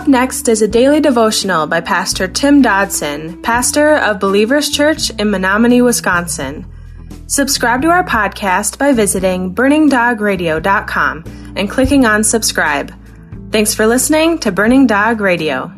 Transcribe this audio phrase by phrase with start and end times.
[0.00, 5.30] Up next is a daily devotional by Pastor Tim Dodson, pastor of Believers Church in
[5.30, 6.64] Menominee, Wisconsin.
[7.26, 12.94] Subscribe to our podcast by visiting burningdogradio.com and clicking on subscribe.
[13.52, 15.70] Thanks for listening to Burning Dog Radio.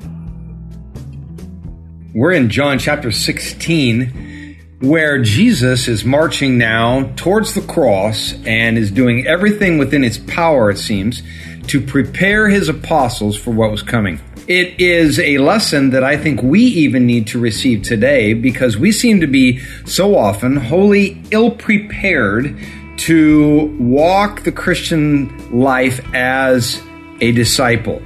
[2.14, 8.92] We're in John chapter 16, where Jesus is marching now towards the cross and is
[8.92, 11.24] doing everything within his power, it seems,
[11.68, 14.20] to prepare his apostles for what was coming.
[14.48, 18.90] It is a lesson that I think we even need to receive today because we
[18.90, 22.58] seem to be so often wholly ill prepared
[22.98, 26.82] to walk the Christian life as
[27.20, 28.02] a disciple.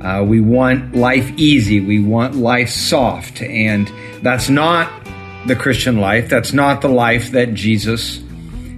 [0.00, 1.80] Uh, we want life easy.
[1.80, 3.42] We want life soft.
[3.42, 3.90] And
[4.22, 4.92] that's not
[5.46, 6.28] the Christian life.
[6.28, 8.22] That's not the life that Jesus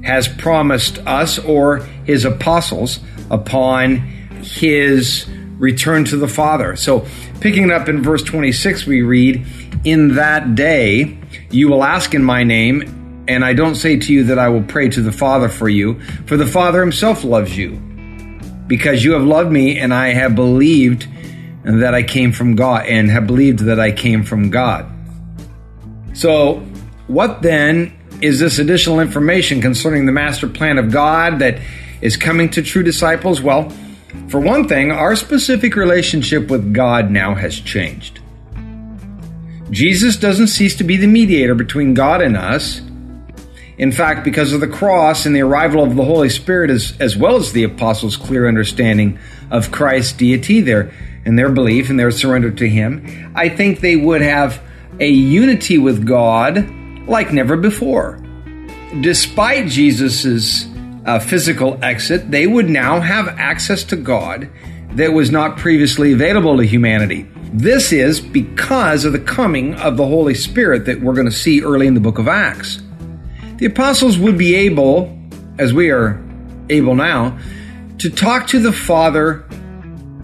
[0.02, 3.00] has promised us or his apostles
[3.30, 5.26] upon his
[5.58, 6.74] return to the Father.
[6.74, 7.06] So,
[7.40, 9.46] picking it up in verse 26, we read,
[9.84, 11.18] In that day
[11.50, 14.62] you will ask in my name, and I don't say to you that I will
[14.62, 17.76] pray to the Father for you, for the Father himself loves you,
[18.66, 21.06] because you have loved me, and I have believed
[21.62, 24.90] that I came from God, and have believed that I came from God.
[26.14, 26.60] So,
[27.06, 31.58] what then is this additional information concerning the master plan of God that
[32.00, 33.40] is coming to true disciples?
[33.42, 33.72] Well,
[34.28, 38.20] for one thing, our specific relationship with God now has changed.
[39.70, 42.80] Jesus doesn't cease to be the mediator between God and us.
[43.78, 47.16] In fact, because of the cross and the arrival of the Holy Spirit, as, as
[47.16, 49.18] well as the apostles' clear understanding
[49.50, 50.92] of Christ's deity there
[51.24, 54.60] and their belief and their surrender to Him, I think they would have
[54.98, 56.68] a unity with God
[57.06, 58.20] like never before.
[59.00, 60.66] Despite Jesus's
[61.10, 64.48] uh, physical exit, they would now have access to God
[64.94, 67.28] that was not previously available to humanity.
[67.52, 71.62] This is because of the coming of the Holy Spirit that we're going to see
[71.62, 72.80] early in the book of Acts.
[73.56, 75.18] The apostles would be able,
[75.58, 76.22] as we are
[76.68, 77.36] able now,
[77.98, 79.44] to talk to the Father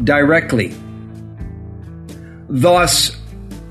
[0.05, 0.73] directly.
[2.49, 3.11] Thus,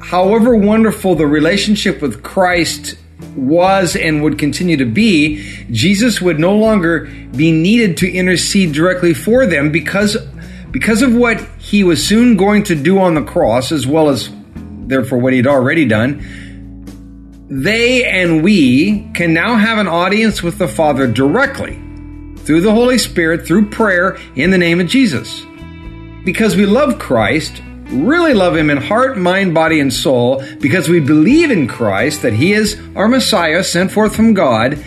[0.01, 2.95] however wonderful the relationship with Christ
[3.35, 9.13] was and would continue to be, Jesus would no longer be needed to intercede directly
[9.13, 10.17] for them because
[10.71, 14.29] because of what he was soon going to do on the cross as well as
[14.87, 16.21] therefore what he'd already done.
[17.49, 21.81] They and we can now have an audience with the Father directly
[22.39, 25.45] through the Holy Spirit, through prayer in the name of Jesus.
[26.25, 30.99] Because we love Christ, really love Him in heart, mind, body, and soul, because we
[30.99, 34.83] believe in Christ, that He is our Messiah sent forth from God,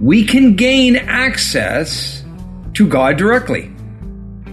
[0.00, 2.24] we can gain access
[2.74, 3.70] to God directly.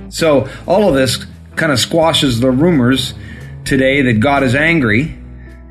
[0.09, 3.13] So, all of this kind of squashes the rumors
[3.65, 5.17] today that God is angry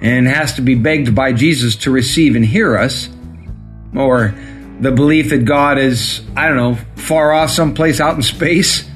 [0.01, 3.09] and has to be begged by Jesus to receive and hear us,
[3.95, 4.35] or
[4.81, 8.89] the belief that God is, I don't know, far off someplace out in space,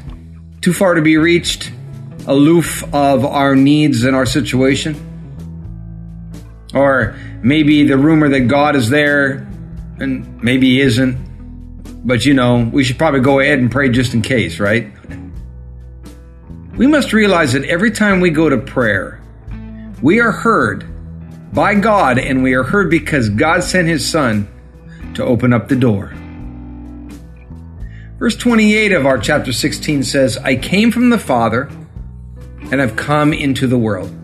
[0.61, 1.73] too far to be reached
[2.31, 4.95] aloof of our needs and our situation?
[6.73, 9.49] Or maybe the rumor that God is there
[9.99, 14.15] and maybe he isn't, but you know, we should probably go ahead and pray just
[14.15, 14.93] in case, right?
[16.77, 19.21] We must realize that every time we go to prayer,
[20.01, 20.87] we are heard
[21.53, 24.49] by God and we are heard because God sent his son
[25.15, 26.15] to open up the door.
[28.19, 31.69] Verse 28 of our chapter 16 says, I came from the Father
[32.71, 34.15] and have come into the world.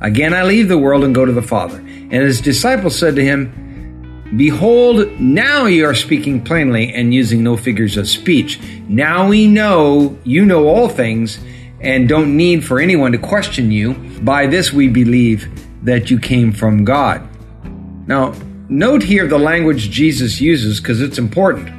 [0.00, 1.78] Again, I leave the world and go to the Father.
[1.78, 7.56] And his disciples said to him, Behold, now you are speaking plainly and using no
[7.56, 8.60] figures of speech.
[8.88, 11.38] Now we know you know all things
[11.80, 13.94] and don't need for anyone to question you.
[14.22, 15.48] By this we believe
[15.84, 17.26] that you came from God.
[18.06, 18.34] Now,
[18.68, 21.70] note here the language Jesus uses because it's important.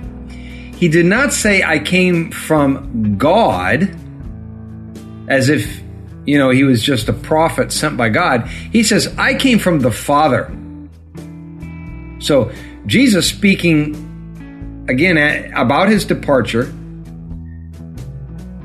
[0.76, 3.96] He did not say, I came from God
[5.28, 5.82] as if,
[6.26, 8.48] you know, he was just a prophet sent by God.
[8.48, 10.56] He says, I came from the Father.
[12.20, 12.52] So,
[12.86, 16.74] Jesus speaking again about his departure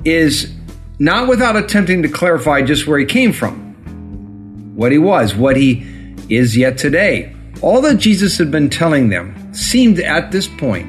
[0.04, 0.54] is
[0.98, 5.86] not without attempting to clarify just where he came from, what he was, what he
[6.28, 7.34] is yet today.
[7.62, 10.86] All that Jesus had been telling them seemed at this point,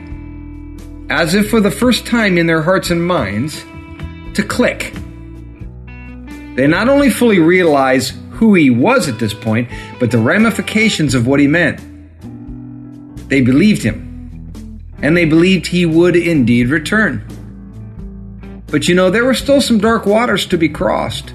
[1.09, 3.65] as if for the first time in their hearts and minds,
[4.33, 4.93] to click.
[6.55, 9.69] They not only fully realize who he was at this point,
[9.99, 11.79] but the ramifications of what he meant.
[13.29, 17.25] They believed him, and they believed he would indeed return.
[18.67, 21.33] But you know, there were still some dark waters to be crossed.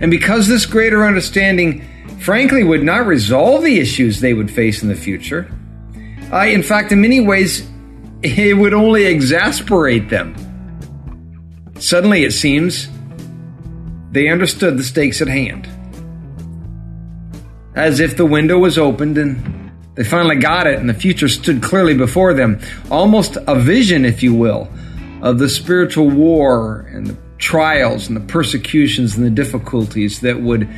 [0.00, 1.84] And because this greater understanding,
[2.20, 5.52] frankly, would not resolve the issues they would face in the future,
[6.32, 7.68] uh, in fact, in many ways,
[8.22, 10.34] it would only exasperate them.
[11.78, 12.88] Suddenly, it seems,
[14.14, 15.68] they understood the stakes at hand.
[17.74, 21.60] As if the window was opened and they finally got it and the future stood
[21.60, 22.60] clearly before them,
[22.92, 24.68] almost a vision, if you will,
[25.20, 30.68] of the spiritual war and the trials and the persecutions and the difficulties that would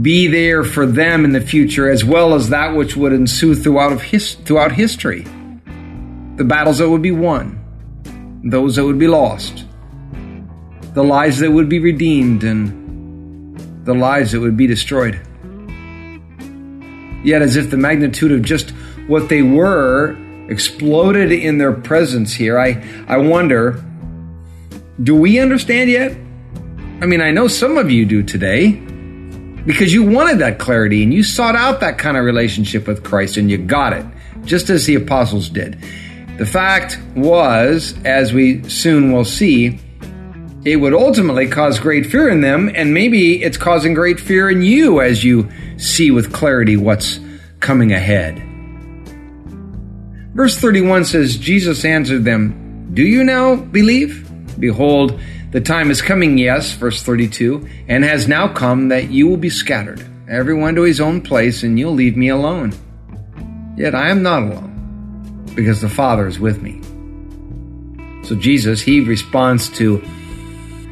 [0.00, 4.00] be there for them in the future, as well as that which would ensue throughout,
[4.00, 5.22] his, throughout history.
[6.36, 7.58] The battles that would be won,
[8.44, 9.64] those that would be lost,
[11.00, 13.56] the lives that would be redeemed, and
[13.86, 15.18] the lives that would be destroyed.
[17.24, 18.72] Yet, as if the magnitude of just
[19.06, 20.14] what they were
[20.50, 23.82] exploded in their presence here, I, I wonder
[25.02, 26.12] do we understand yet?
[27.00, 31.14] I mean, I know some of you do today because you wanted that clarity and
[31.14, 34.04] you sought out that kind of relationship with Christ and you got it,
[34.44, 35.82] just as the apostles did.
[36.36, 39.80] The fact was, as we soon will see,
[40.64, 44.62] it would ultimately cause great fear in them, and maybe it's causing great fear in
[44.62, 45.48] you as you
[45.78, 47.18] see with clarity what's
[47.60, 48.42] coming ahead.
[50.34, 54.28] Verse 31 says, Jesus answered them, Do you now believe?
[54.60, 55.18] Behold,
[55.50, 59.50] the time is coming, yes, verse 32, and has now come that you will be
[59.50, 62.72] scattered, everyone to his own place, and you'll leave me alone.
[63.76, 66.80] Yet I am not alone, because the Father is with me.
[68.24, 70.04] So Jesus, he responds to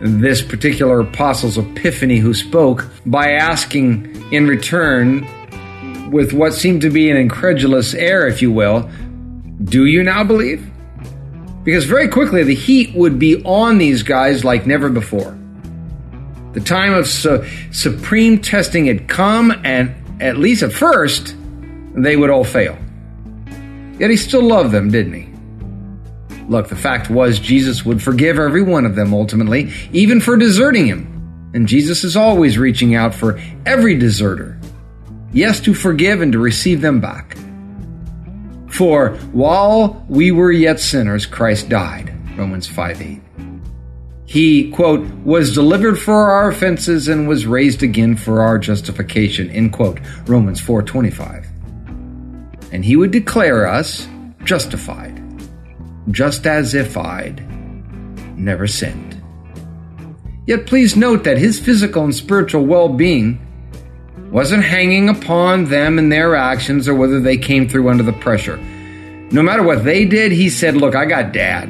[0.00, 5.26] this particular apostle's epiphany who spoke by asking in return,
[6.10, 8.88] with what seemed to be an incredulous air, if you will,
[9.64, 10.70] Do you now believe?
[11.64, 15.36] Because very quickly the heat would be on these guys like never before.
[16.52, 21.34] The time of su- supreme testing had come, and at least at first,
[21.94, 22.78] they would all fail.
[23.98, 25.28] Yet he still loved them, didn't he?
[26.48, 30.86] Look, the fact was, Jesus would forgive every one of them ultimately, even for deserting
[30.86, 31.50] him.
[31.54, 34.58] And Jesus is always reaching out for every deserter.
[35.32, 37.36] Yes, to forgive and to receive them back.
[38.70, 42.14] For while we were yet sinners, Christ died.
[42.38, 43.20] Romans 5 8.
[44.24, 49.72] He, quote, was delivered for our offenses and was raised again for our justification, end
[49.72, 50.00] quote.
[50.26, 51.46] Romans 4 25.
[52.72, 54.06] And he would declare us
[54.44, 55.17] justified
[56.10, 57.42] just as if I'd
[58.38, 59.20] never sinned.
[60.46, 63.44] Yet please note that his physical and spiritual well being
[64.30, 68.56] wasn't hanging upon them and their actions or whether they came through under the pressure.
[69.30, 71.68] No matter what they did, he said, Look, I got dad.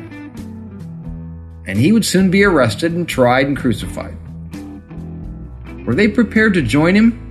[1.67, 4.17] And he would soon be arrested and tried and crucified.
[5.85, 7.25] Were they prepared to join him?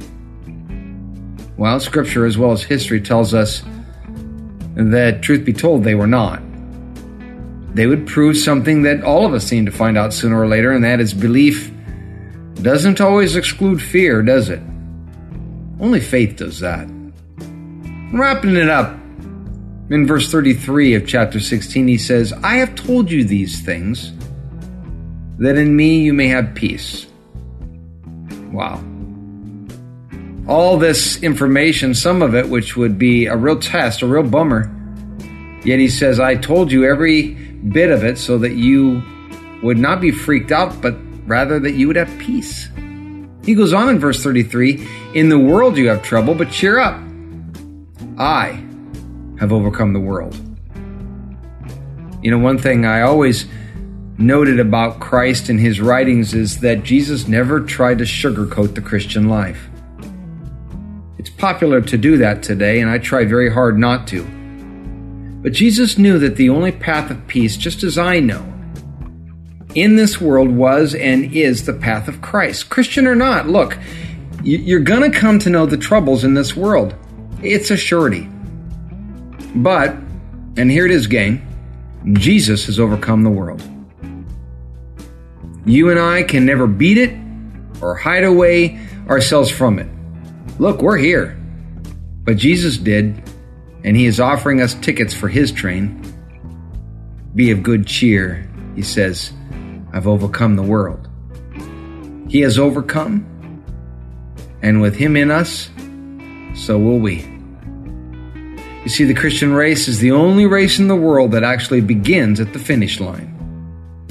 [1.57, 3.63] Well, scripture as well as history tells us
[4.75, 6.42] that, truth be told, they were not
[7.77, 10.71] they would prove something that all of us seem to find out sooner or later,
[10.71, 11.71] and that is belief
[12.56, 14.59] doesn't always exclude fear, does it?
[15.79, 16.89] Only faith does that.
[18.12, 18.97] Wrapping it up,
[19.91, 24.12] in verse 33 of chapter 16, he says, I have told you these things,
[25.38, 27.05] that in me you may have peace.
[28.51, 28.84] Wow.
[30.48, 34.74] All this information, some of it which would be a real test, a real bummer.
[35.63, 39.03] Yet he says, I told you every bit of it so that you
[39.63, 40.95] would not be freaked out, but
[41.25, 42.69] rather that you would have peace.
[43.43, 47.01] He goes on in verse 33 In the world you have trouble, but cheer up.
[48.17, 48.63] I
[49.39, 50.36] have overcome the world.
[52.24, 53.45] You know, one thing I always
[54.17, 59.29] noted about Christ and his writings is that Jesus never tried to sugarcoat the Christian
[59.29, 59.69] life.
[61.19, 64.37] It's popular to do that today, and I try very hard not to.
[65.41, 68.46] But Jesus knew that the only path of peace, just as I know,
[69.75, 72.70] in this world was and is the path of Christ.
[72.70, 73.77] Christian or not, look,
[74.44, 76.96] you're going to come to know the troubles in this world.
[77.44, 78.27] It's a surety.
[79.56, 79.91] But,
[80.58, 81.46] and here it is, gang,
[82.13, 83.62] Jesus has overcome the world.
[85.65, 87.13] You and I can never beat it
[87.82, 88.79] or hide away
[89.10, 89.88] ourselves from it.
[90.60, 91.38] Look, we're here.
[92.24, 93.22] But Jesus did,
[93.88, 96.03] and he is offering us tickets for his train.
[97.36, 99.32] Be of good cheer, he says,
[99.94, 101.08] I've overcome the world.
[102.27, 103.63] He has overcome,
[104.62, 105.70] and with him in us,
[106.53, 107.25] so will we.
[108.84, 112.41] You see, the Christian race is the only race in the world that actually begins
[112.41, 113.34] at the finish line.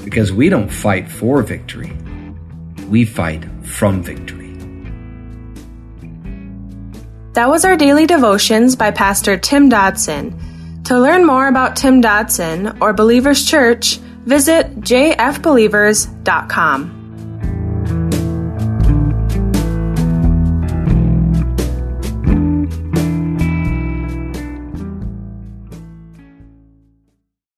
[0.03, 1.95] Because we don't fight for victory,
[2.89, 4.36] we fight from victory.
[7.37, 10.81] That was our daily devotions by Pastor Tim Dodson.
[10.85, 16.96] To learn more about Tim Dodson or Believers Church, visit jfbelievers.com.